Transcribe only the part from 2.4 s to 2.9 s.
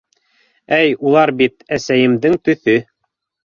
төҫө.